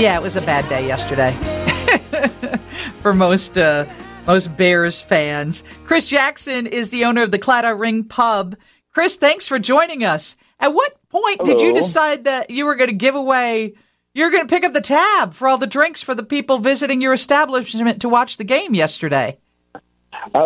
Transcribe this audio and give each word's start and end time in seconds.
Yeah, 0.00 0.16
it 0.16 0.22
was 0.22 0.36
a 0.36 0.40
bad 0.40 0.68
day 0.68 0.86
yesterday 0.86 1.32
for 3.00 3.14
most 3.14 3.56
uh, 3.56 3.84
most 4.26 4.56
Bears 4.56 5.00
fans. 5.00 5.62
Kris 5.84 6.08
Jackson 6.08 6.66
is 6.66 6.90
the 6.90 7.04
owner 7.04 7.22
of 7.22 7.30
the 7.30 7.38
Claddagh 7.38 7.78
Ring 7.78 8.04
Pub. 8.04 8.56
Kris, 8.92 9.16
thanks 9.16 9.46
for 9.46 9.58
joining 9.58 10.04
us. 10.04 10.36
At 10.58 10.74
what 10.74 10.96
point 11.08 11.40
Hello. 11.42 11.58
did 11.58 11.64
you 11.64 11.74
decide 11.74 12.24
that 12.24 12.50
you 12.50 12.66
were 12.66 12.74
going 12.74 12.90
to 12.90 12.96
give 12.96 13.14
away? 13.14 13.74
You're 14.14 14.30
going 14.30 14.46
to 14.46 14.52
pick 14.52 14.64
up 14.64 14.72
the 14.72 14.80
tab 14.80 15.34
for 15.34 15.48
all 15.48 15.58
the 15.58 15.66
drinks 15.66 16.02
for 16.02 16.14
the 16.14 16.22
people 16.22 16.58
visiting 16.58 17.00
your 17.00 17.12
establishment 17.12 18.02
to 18.02 18.08
watch 18.08 18.36
the 18.36 18.44
game 18.44 18.74
yesterday. 18.74 19.38
Uh, 19.74 19.80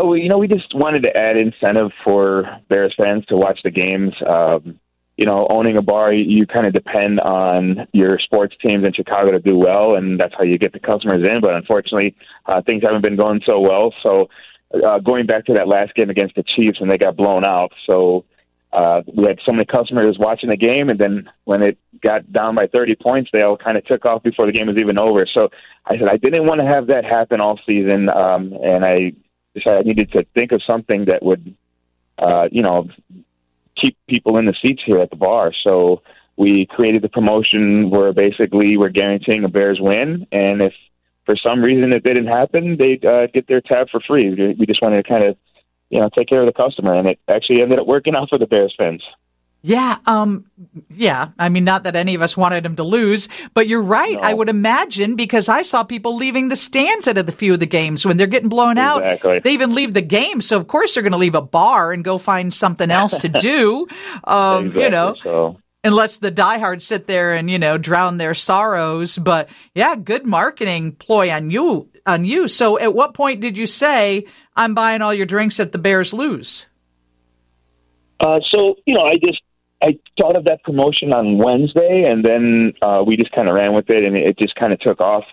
well, 0.04 0.16
you 0.16 0.28
know, 0.28 0.38
we 0.38 0.48
just 0.48 0.74
wanted 0.74 1.02
to 1.02 1.16
add 1.16 1.36
incentive 1.36 1.90
for 2.04 2.60
Bears 2.68 2.94
fans 2.96 3.24
to 3.26 3.36
watch 3.36 3.60
the 3.62 3.70
games. 3.70 4.12
Um, 4.26 4.78
you 5.16 5.24
know, 5.24 5.46
owning 5.48 5.76
a 5.76 5.82
bar, 5.82 6.12
you, 6.12 6.24
you 6.24 6.46
kind 6.46 6.66
of 6.66 6.72
depend 6.72 7.20
on 7.20 7.86
your 7.92 8.18
sports 8.18 8.54
teams 8.64 8.84
in 8.84 8.92
Chicago 8.92 9.30
to 9.32 9.38
do 9.38 9.56
well, 9.56 9.94
and 9.94 10.20
that's 10.20 10.34
how 10.36 10.44
you 10.44 10.58
get 10.58 10.72
the 10.72 10.80
customers 10.80 11.24
in. 11.24 11.40
But 11.40 11.54
unfortunately, 11.54 12.14
uh, 12.44 12.60
things 12.62 12.82
haven't 12.82 13.02
been 13.02 13.16
going 13.16 13.40
so 13.46 13.60
well. 13.60 13.94
So, 14.02 14.28
uh, 14.74 14.98
going 14.98 15.26
back 15.26 15.46
to 15.46 15.54
that 15.54 15.68
last 15.68 15.94
game 15.94 16.10
against 16.10 16.34
the 16.34 16.42
Chiefs, 16.42 16.78
and 16.80 16.90
they 16.90 16.98
got 16.98 17.16
blown 17.16 17.46
out. 17.46 17.72
So, 17.88 18.24
uh, 18.72 19.02
we 19.14 19.24
had 19.24 19.38
so 19.46 19.52
many 19.52 19.64
customers 19.64 20.18
watching 20.18 20.50
the 20.50 20.56
game, 20.56 20.90
and 20.90 20.98
then 20.98 21.30
when 21.44 21.62
it 21.62 21.78
got 22.02 22.30
down 22.30 22.54
by 22.54 22.66
30 22.66 22.96
points, 22.96 23.30
they 23.32 23.40
all 23.40 23.56
kind 23.56 23.78
of 23.78 23.86
took 23.86 24.04
off 24.04 24.22
before 24.22 24.44
the 24.44 24.52
game 24.52 24.66
was 24.66 24.76
even 24.76 24.98
over. 24.98 25.26
So, 25.32 25.48
I 25.86 25.96
said 25.96 26.08
I 26.10 26.18
didn't 26.18 26.46
want 26.46 26.60
to 26.60 26.66
have 26.66 26.88
that 26.88 27.06
happen 27.06 27.40
all 27.40 27.58
season, 27.66 28.10
um, 28.10 28.52
and 28.62 28.84
I 28.84 29.12
decided 29.54 29.78
I 29.78 29.82
needed 29.82 30.12
to 30.12 30.26
think 30.34 30.52
of 30.52 30.62
something 30.68 31.06
that 31.06 31.22
would, 31.22 31.54
uh, 32.18 32.48
you 32.52 32.60
know, 32.60 32.88
keep 33.80 33.96
people 34.08 34.38
in 34.38 34.46
the 34.46 34.54
seats 34.64 34.82
here 34.84 34.98
at 34.98 35.10
the 35.10 35.16
bar. 35.16 35.52
So 35.64 36.02
we 36.36 36.66
created 36.66 37.02
the 37.02 37.08
promotion 37.08 37.90
where 37.90 38.12
basically 38.12 38.76
we're 38.76 38.90
guaranteeing 38.90 39.44
a 39.44 39.48
Bears 39.48 39.78
win, 39.80 40.26
and 40.32 40.62
if 40.62 40.74
for 41.24 41.36
some 41.36 41.62
reason 41.62 41.92
it 41.92 42.04
didn't 42.04 42.26
happen, 42.26 42.76
they'd 42.78 43.04
uh, 43.04 43.26
get 43.28 43.48
their 43.48 43.60
tab 43.60 43.88
for 43.90 44.00
free. 44.00 44.54
We 44.58 44.66
just 44.66 44.82
wanted 44.82 45.02
to 45.02 45.08
kind 45.08 45.24
of, 45.24 45.36
you 45.90 46.00
know, 46.00 46.08
take 46.16 46.28
care 46.28 46.40
of 46.40 46.46
the 46.46 46.52
customer, 46.52 46.94
and 46.94 47.08
it 47.08 47.18
actually 47.28 47.62
ended 47.62 47.78
up 47.78 47.86
working 47.86 48.14
out 48.14 48.28
for 48.28 48.38
the 48.38 48.46
Bears 48.46 48.74
fans. 48.78 49.02
Yeah, 49.66 49.98
um, 50.06 50.44
yeah. 50.94 51.30
I 51.40 51.48
mean, 51.48 51.64
not 51.64 51.82
that 51.82 51.96
any 51.96 52.14
of 52.14 52.22
us 52.22 52.36
wanted 52.36 52.64
him 52.64 52.76
to 52.76 52.84
lose, 52.84 53.28
but 53.52 53.66
you're 53.66 53.82
right. 53.82 54.12
No. 54.12 54.20
I 54.20 54.32
would 54.32 54.48
imagine 54.48 55.16
because 55.16 55.48
I 55.48 55.62
saw 55.62 55.82
people 55.82 56.14
leaving 56.14 56.48
the 56.48 56.54
stands 56.54 57.08
at 57.08 57.18
a 57.18 57.32
few 57.32 57.52
of 57.54 57.58
the 57.58 57.66
games 57.66 58.06
when 58.06 58.16
they're 58.16 58.28
getting 58.28 58.48
blown 58.48 58.78
Exactly. 58.78 59.38
out. 59.38 59.42
They 59.42 59.50
even 59.50 59.74
leave 59.74 59.92
the 59.92 60.02
game, 60.02 60.40
so 60.40 60.56
of 60.56 60.68
course 60.68 60.94
they're 60.94 61.02
going 61.02 61.14
to 61.14 61.18
leave 61.18 61.34
a 61.34 61.42
bar 61.42 61.92
and 61.92 62.04
go 62.04 62.16
find 62.16 62.54
something 62.54 62.92
else 62.92 63.18
to 63.18 63.28
do. 63.40 63.88
Um, 64.22 64.66
Exactly. 64.66 64.82
You 64.84 64.90
know, 64.90 65.16
so 65.20 65.60
unless 65.82 66.18
the 66.18 66.30
diehards 66.30 66.86
sit 66.86 67.08
there 67.08 67.32
and 67.32 67.50
you 67.50 67.58
know 67.58 67.76
drown 67.76 68.18
their 68.18 68.34
sorrows. 68.34 69.18
But 69.18 69.48
yeah, 69.74 69.96
good 69.96 70.24
marketing 70.24 70.92
ploy 70.92 71.28
on 71.32 71.50
you 71.50 71.88
on 72.06 72.24
you. 72.24 72.46
So, 72.46 72.78
at 72.78 72.94
what 72.94 73.14
point 73.14 73.40
did 73.40 73.58
you 73.58 73.66
say, 73.66 74.26
"I'm 74.54 74.74
buying 74.74 75.02
all 75.02 75.12
your 75.12 75.26
drinks 75.26 75.58
at 75.58 75.72
the 75.72 75.78
Bears 75.78 76.12
lose"? 76.12 76.66
Uh, 78.20 78.38
so 78.48 78.76
you 78.86 78.94
know, 78.94 79.02
I 79.02 79.14
just 79.16 79.40
I 79.82 79.98
thought 80.18 80.36
of 80.36 80.44
that 80.44 80.62
promotion 80.62 81.12
on 81.12 81.38
Wednesday, 81.38 82.04
and 82.04 82.24
then 82.24 82.72
uh, 82.82 83.02
we 83.06 83.16
just 83.16 83.32
kind 83.32 83.48
of 83.48 83.54
ran 83.54 83.74
with 83.74 83.90
it, 83.90 84.04
and 84.04 84.18
it 84.18 84.38
just 84.38 84.54
kind 84.54 84.72
of 84.72 84.80
took 84.80 85.00
off. 85.00 85.24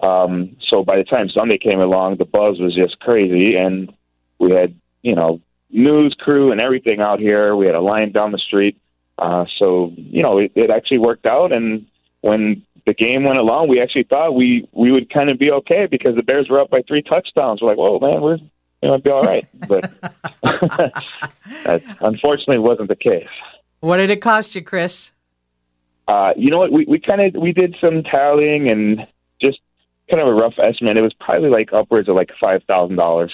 Um, 0.00 0.56
so 0.68 0.84
by 0.84 0.96
the 0.96 1.04
time 1.04 1.28
Sunday 1.28 1.58
came 1.58 1.80
along, 1.80 2.16
the 2.16 2.24
buzz 2.24 2.58
was 2.58 2.74
just 2.74 2.98
crazy, 3.00 3.56
and 3.56 3.92
we 4.38 4.50
had 4.52 4.74
you 5.02 5.14
know 5.14 5.40
news 5.70 6.14
crew 6.18 6.50
and 6.52 6.60
everything 6.60 7.00
out 7.00 7.20
here. 7.20 7.54
We 7.54 7.66
had 7.66 7.74
a 7.74 7.80
line 7.80 8.12
down 8.12 8.32
the 8.32 8.38
street, 8.38 8.76
uh, 9.18 9.46
so 9.58 9.92
you 9.96 10.22
know 10.22 10.38
it, 10.38 10.52
it 10.54 10.70
actually 10.70 10.98
worked 10.98 11.26
out. 11.26 11.52
And 11.52 11.86
when 12.20 12.62
the 12.86 12.94
game 12.94 13.22
went 13.22 13.38
along, 13.38 13.68
we 13.68 13.80
actually 13.80 14.04
thought 14.04 14.34
we 14.34 14.68
we 14.72 14.90
would 14.90 15.12
kind 15.12 15.30
of 15.30 15.38
be 15.38 15.52
okay 15.52 15.86
because 15.86 16.16
the 16.16 16.22
Bears 16.22 16.48
were 16.50 16.60
up 16.60 16.70
by 16.70 16.82
three 16.86 17.02
touchdowns. 17.02 17.62
We're 17.62 17.68
like, 17.68 17.78
whoa, 17.78 18.00
man, 18.00 18.20
we're 18.20 18.38
know, 18.88 18.94
it'd 18.94 19.04
be 19.04 19.10
all 19.10 19.22
right, 19.22 19.46
but 19.68 19.90
that 20.42 21.82
unfortunately 22.00 22.58
wasn't 22.58 22.88
the 22.88 22.96
case. 22.96 23.26
What 23.84 23.98
did 23.98 24.08
it 24.08 24.22
cost 24.22 24.54
you, 24.54 24.62
Kris? 24.62 25.12
Uh, 26.08 26.30
you 26.36 26.50
know 26.50 26.56
what? 26.58 26.72
We 26.72 26.86
we 26.88 26.98
kind 26.98 27.20
of 27.20 27.40
we 27.40 27.52
did 27.52 27.76
some 27.82 28.02
tallying 28.02 28.70
and 28.70 29.06
just 29.42 29.58
kind 30.10 30.22
of 30.22 30.28
a 30.28 30.34
rough 30.34 30.54
estimate. 30.58 30.96
It 30.96 31.02
was 31.02 31.12
probably 31.20 31.50
like 31.50 31.70
upwards 31.72 32.08
of 32.08 32.16
like 32.16 32.30
five 32.42 32.62
thousand 32.66 32.96
dollars. 32.96 33.32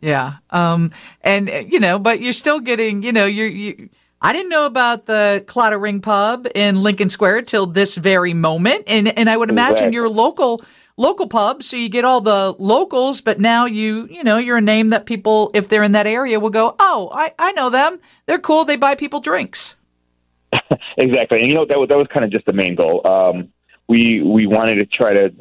Yeah. 0.00 0.36
Um, 0.48 0.92
and 1.20 1.50
uh, 1.50 1.58
you 1.58 1.78
know, 1.78 1.98
but 1.98 2.20
you're 2.20 2.32
still 2.32 2.60
getting, 2.60 3.02
you 3.02 3.12
know, 3.12 3.26
you're, 3.26 3.48
you, 3.48 3.90
I 4.18 4.32
didn't 4.32 4.48
know 4.48 4.64
about 4.64 5.04
the 5.04 5.44
Claddagh 5.46 5.80
Ring 5.80 6.00
Pub 6.00 6.46
in 6.54 6.76
Lincoln 6.82 7.10
Square 7.10 7.42
till 7.42 7.66
this 7.66 7.98
very 7.98 8.32
moment. 8.32 8.84
And, 8.86 9.08
and 9.08 9.28
I 9.28 9.36
would 9.36 9.50
imagine 9.50 9.74
Exactly. 9.74 9.94
you're 9.94 10.08
local, 10.08 10.64
local 11.00 11.26
pub. 11.26 11.62
So 11.62 11.76
you 11.76 11.88
get 11.88 12.04
all 12.04 12.20
the 12.20 12.54
locals, 12.58 13.20
but 13.20 13.40
now 13.40 13.64
you, 13.64 14.06
you 14.10 14.22
know, 14.22 14.38
you're 14.38 14.58
a 14.58 14.62
name 14.62 14.90
that 14.90 15.06
people, 15.06 15.50
if 15.54 15.68
they're 15.68 15.82
in 15.82 15.92
that 15.92 16.06
area 16.06 16.38
will 16.38 16.50
go, 16.50 16.76
Oh, 16.78 17.10
I, 17.12 17.32
I 17.38 17.52
know 17.52 17.70
them. 17.70 17.98
They're 18.26 18.38
cool. 18.38 18.64
They 18.64 18.76
buy 18.76 18.94
people 18.94 19.20
drinks. 19.20 19.74
exactly, 20.98 21.40
and 21.40 21.48
you 21.48 21.54
know 21.54 21.64
that 21.64 21.78
was 21.78 21.88
that 21.88 21.96
was 21.96 22.08
kind 22.12 22.24
of 22.24 22.32
just 22.32 22.44
the 22.44 22.52
main 22.52 22.74
goal. 22.74 23.06
Um, 23.06 23.50
we 23.88 24.20
we 24.22 24.46
wanted 24.46 24.76
to 24.76 24.86
try 24.86 25.12
to 25.14 25.32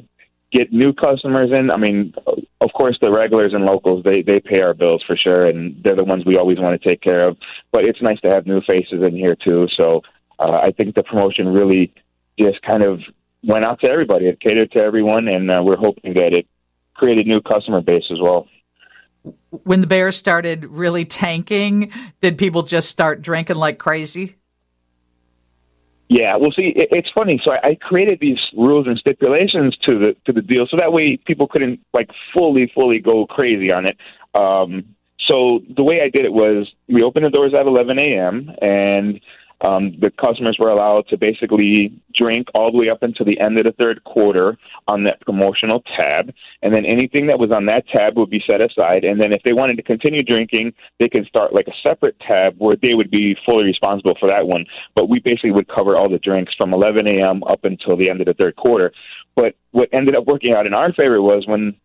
get 0.52 0.72
new 0.72 0.94
customers 0.94 1.52
in. 1.52 1.72
I 1.72 1.78
mean, 1.78 2.14
of 2.62 2.70
course, 2.74 2.98
the 3.02 3.12
regulars 3.12 3.54
and 3.54 3.66
locals 3.66 4.04
they 4.04 4.22
they 4.22 4.40
pay 4.40 4.62
our 4.62 4.74
bills 4.74 5.04
for 5.06 5.16
sure, 5.16 5.46
and 5.46 5.82
they're 5.84 5.96
the 5.96 6.04
ones 6.04 6.26
we 6.26 6.38
always 6.38 6.60
want 6.60 6.80
to 6.80 6.90
take 6.90 7.02
care 7.02 7.28
of. 7.28 7.38
But 7.72 7.86
it's 7.86 8.02
nice 8.02 8.20
to 8.22 8.30
have 8.30 8.46
new 8.46 8.62
faces 8.70 9.02
in 9.02 9.16
here 9.16 9.36
too. 9.36 9.68
So 9.76 10.02
uh, 10.38 10.60
I 10.64 10.72
think 10.72 10.96
the 10.96 11.04
promotion 11.04 11.48
really 11.48 11.94
just 12.40 12.62
kind 12.62 12.84
of 12.84 13.00
went 13.44 13.66
out 13.66 13.80
to 13.82 13.90
everybody. 13.90 14.28
It 14.28 14.40
catered 14.40 14.72
to 14.72 14.82
everyone, 14.82 15.28
and 15.28 15.50
uh, 15.52 15.62
we're 15.64 15.78
hoping 15.78 16.14
that 16.16 16.34
it 16.34 16.48
created 16.94 17.28
new 17.28 17.42
customer 17.42 17.82
base 17.82 18.06
as 18.12 18.20
well. 18.22 18.48
When 19.50 19.82
the 19.82 19.88
Bears 19.88 20.18
started 20.18 20.66
really 20.66 21.06
tanking, 21.06 21.92
did 22.22 22.38
people 22.38 22.64
just 22.64 22.90
start 22.90 23.22
drinking 23.22 23.58
like 23.58 23.78
crazy? 23.78 24.36
Yeah, 26.08 26.38
well, 26.38 26.52
see, 26.52 26.74
it, 26.76 26.90
it's 26.92 27.10
funny. 27.14 27.40
So 27.44 27.52
I, 27.54 27.70
I 27.70 27.76
created 27.76 28.20
these 28.20 28.40
rules 28.58 28.88
and 28.88 28.98
stipulations 28.98 29.78
to 29.88 30.00
the 30.00 30.16
to 30.26 30.34
the 30.34 30.42
deal, 30.42 30.66
so 30.70 30.78
that 30.78 30.92
way 30.92 31.18
people 31.18 31.48
couldn't 31.48 31.82
like 31.94 32.10
fully, 32.34 32.72
fully 32.74 33.00
go 33.00 33.28
crazy 33.28 33.72
on 33.72 33.86
it. 33.86 33.98
Um, 34.34 34.96
so 35.28 35.62
the 35.76 35.84
way 35.84 36.02
I 36.02 36.10
did 36.10 36.26
it 36.26 36.34
was 36.34 36.68
we 36.88 37.04
opened 37.04 37.26
the 37.26 37.30
doors 37.30 37.54
at 37.54 37.68
11 37.68 38.00
a.m. 38.02 38.52
and 38.62 39.20
um, 39.62 40.00
the 40.00 40.10
customers 40.10 40.58
were 40.60 40.70
allowed 40.70 41.08
to 41.10 41.18
basically 41.18 42.02
drink 42.20 42.48
all 42.54 42.72
the 42.72 42.78
way 42.78 42.90
up 42.90 43.02
until 43.02 43.26
the 43.26 43.40
end 43.40 43.58
of 43.58 43.66
the 43.66 43.72
third 43.80 44.04
quarter 44.04 44.58
on 44.88 45.04
that 45.04 45.22
promotional 45.22 45.82
tab, 45.98 46.34
and 46.62 46.74
then 46.74 46.86
anything 46.86 47.28
that 47.28 47.40
was 47.40 47.52
on 47.52 47.66
that 47.68 47.88
tab 47.88 48.18
would 48.18 48.30
be 48.30 48.44
set 48.50 48.62
aside. 48.62 49.04
And 49.04 49.20
then 49.20 49.32
if 49.32 49.42
they 49.44 49.54
wanted 49.54 49.78
to 49.78 49.84
continue 49.84 50.24
drinking, 50.24 50.74
they 51.00 51.08
could 51.08 51.26
start 51.28 51.54
like 51.54 51.68
a 51.68 51.88
separate 51.88 52.20
tab 52.20 52.56
where 52.58 52.74
they 52.82 52.94
would 52.94 53.10
be 53.10 53.36
fully 53.46 53.64
responsible 53.64 54.16
for 54.20 54.28
that 54.28 54.48
one. 54.48 54.66
But 54.96 55.10
we 55.10 55.20
basically 55.20 55.52
would 55.52 55.68
cover 55.68 55.96
all 55.96 56.10
the 56.10 56.20
drinks 56.20 56.54
from 56.58 56.74
11 56.74 57.08
a.m. 57.08 57.44
up 57.44 57.64
until 57.64 57.96
the 57.96 58.10
end 58.10 58.20
of 58.22 58.28
the 58.28 58.34
third 58.34 58.56
quarter. 58.56 58.92
But 59.36 59.56
what 59.72 59.90
ended 59.94 60.16
up 60.16 60.26
working 60.26 60.54
out 60.54 60.68
in 60.68 60.74
our 60.74 60.92
favor 60.94 61.22
was 61.22 61.48
when 61.48 61.76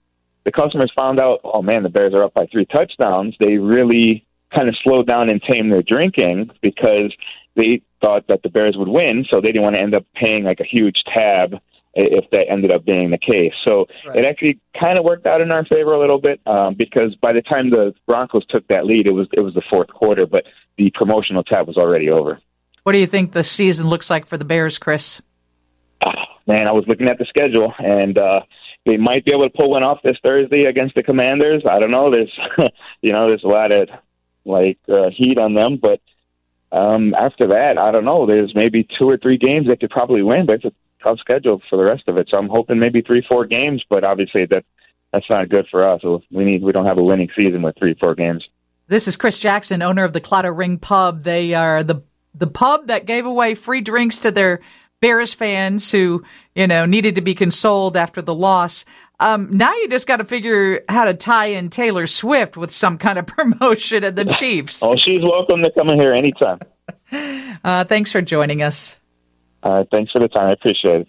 the 0.44 0.52
customers 0.52 0.92
found 0.96 1.20
out, 1.20 1.40
oh 1.44 1.62
man, 1.62 1.82
the 1.82 1.88
Bears 1.88 2.14
are 2.14 2.24
up 2.24 2.34
by 2.34 2.46
three 2.46 2.66
touchdowns. 2.66 3.34
They 3.40 3.56
really 3.56 4.26
kind 4.54 4.68
of 4.68 4.76
slowed 4.82 5.06
down 5.06 5.30
and 5.30 5.42
tamed 5.42 5.72
their 5.72 5.82
drinking 5.82 6.50
because 6.60 7.12
they 7.56 7.82
thought 8.00 8.26
that 8.28 8.42
the 8.42 8.48
Bears 8.48 8.76
would 8.76 8.88
win, 8.88 9.24
so 9.30 9.40
they 9.40 9.48
didn't 9.48 9.62
want 9.62 9.76
to 9.76 9.82
end 9.82 9.94
up 9.94 10.04
paying 10.14 10.44
like 10.44 10.60
a 10.60 10.64
huge 10.64 11.02
tab 11.14 11.54
if 11.96 12.28
that 12.30 12.46
ended 12.50 12.72
up 12.72 12.84
being 12.84 13.10
the 13.10 13.18
case. 13.18 13.52
So 13.66 13.86
Right. 14.06 14.18
it 14.18 14.24
actually 14.24 14.58
kind 14.80 14.98
of 14.98 15.04
worked 15.04 15.26
out 15.26 15.40
in 15.40 15.52
our 15.52 15.64
favor 15.64 15.92
a 15.92 16.00
little 16.00 16.18
bit 16.18 16.40
um, 16.44 16.74
because 16.74 17.14
by 17.16 17.32
the 17.32 17.42
time 17.42 17.70
the 17.70 17.94
Broncos 18.06 18.44
took 18.48 18.66
that 18.68 18.84
lead, 18.84 19.06
it 19.06 19.12
was 19.12 19.28
it 19.32 19.40
was 19.40 19.54
the 19.54 19.62
fourth 19.70 19.88
quarter, 19.88 20.26
but 20.26 20.44
the 20.76 20.90
promotional 20.94 21.44
tab 21.44 21.68
was 21.68 21.76
already 21.76 22.10
over. 22.10 22.40
What 22.82 22.92
do 22.92 22.98
you 22.98 23.06
think 23.06 23.32
the 23.32 23.44
season 23.44 23.86
looks 23.86 24.10
like 24.10 24.26
for 24.26 24.36
the 24.36 24.44
Bears, 24.44 24.78
Kris? 24.78 25.22
man, 26.46 26.68
I 26.68 26.72
was 26.72 26.84
looking 26.86 27.08
at 27.08 27.18
the 27.18 27.24
schedule, 27.24 27.72
and 27.78 28.18
uh, 28.18 28.40
they 28.84 28.96
might 28.96 29.24
be 29.24 29.32
able 29.32 29.48
to 29.48 29.56
pull 29.56 29.70
one 29.70 29.82
off 29.82 30.02
this 30.02 30.18
Thursday 30.22 30.64
against 30.64 30.94
the 30.94 31.02
Commanders. 31.02 31.62
I 31.68 31.78
don't 31.78 31.90
know. 31.90 32.10
There's, 32.10 32.38
you 33.00 33.12
know, 33.12 33.28
there's 33.28 33.44
a 33.44 33.48
lot 33.48 33.74
of 33.74 33.88
like 34.44 34.78
uh, 34.88 35.08
heat 35.16 35.38
on 35.38 35.54
them, 35.54 35.78
but 35.80 36.00
um, 36.74 37.14
after 37.14 37.46
that, 37.48 37.78
I 37.78 37.92
don't 37.92 38.04
know. 38.04 38.26
There's 38.26 38.52
maybe 38.52 38.86
two 38.98 39.08
or 39.08 39.16
three 39.16 39.38
games 39.38 39.68
they 39.68 39.76
could 39.76 39.90
probably 39.90 40.22
win, 40.22 40.44
but 40.44 40.56
it's 40.56 40.64
a 40.64 40.72
tough 41.04 41.20
schedule 41.20 41.62
for 41.70 41.76
the 41.76 41.84
rest 41.84 42.02
of 42.08 42.16
it. 42.16 42.28
So 42.28 42.36
I'm 42.36 42.48
hoping 42.48 42.80
maybe 42.80 43.00
three, 43.00 43.24
four 43.28 43.46
games, 43.46 43.84
but 43.88 44.02
obviously 44.02 44.46
that 44.46 44.64
that's 45.12 45.30
not 45.30 45.48
good 45.48 45.66
for 45.70 45.88
us. 45.88 46.02
We 46.32 46.44
need 46.44 46.64
we 46.64 46.72
don't 46.72 46.86
have 46.86 46.98
a 46.98 47.02
winning 47.02 47.28
season 47.38 47.62
with 47.62 47.76
three, 47.78 47.94
four 48.02 48.16
games. 48.16 48.44
This 48.88 49.06
is 49.06 49.14
Kris 49.14 49.38
Jackson, 49.38 49.82
owner 49.82 50.02
of 50.02 50.12
the 50.12 50.20
Claddagh 50.20 50.58
Ring 50.58 50.78
Pub. 50.78 51.22
They 51.22 51.54
are 51.54 51.84
the 51.84 52.02
the 52.34 52.48
pub 52.48 52.88
that 52.88 53.06
gave 53.06 53.24
away 53.24 53.54
free 53.54 53.80
drinks 53.80 54.18
to 54.18 54.32
their 54.32 54.60
Bears 55.04 55.34
fans 55.34 55.90
who, 55.90 56.24
you 56.54 56.66
know, 56.66 56.86
needed 56.86 57.16
to 57.16 57.20
be 57.20 57.34
consoled 57.34 57.94
after 57.94 58.22
the 58.22 58.34
loss. 58.34 58.86
Um, 59.20 59.54
now 59.54 59.74
you 59.74 59.86
just 59.90 60.06
got 60.06 60.16
to 60.16 60.24
figure 60.24 60.82
how 60.88 61.04
to 61.04 61.12
tie 61.12 61.48
in 61.48 61.68
Taylor 61.68 62.06
Swift 62.06 62.56
with 62.56 62.72
some 62.72 62.96
kind 62.96 63.18
of 63.18 63.26
promotion 63.26 64.02
at 64.02 64.16
the 64.16 64.24
Chiefs. 64.24 64.82
Oh, 64.82 64.96
she's 64.96 65.20
welcome 65.22 65.62
to 65.62 65.70
come 65.72 65.90
in 65.90 66.00
here 66.00 66.14
anytime. 66.14 66.58
Uh, 67.62 67.84
thanks 67.84 68.12
for 68.12 68.22
joining 68.22 68.62
us. 68.62 68.96
Uh, 69.62 69.84
thanks 69.92 70.10
for 70.10 70.20
the 70.20 70.28
time. 70.28 70.48
I 70.48 70.52
appreciate 70.52 71.02
it. 71.02 71.08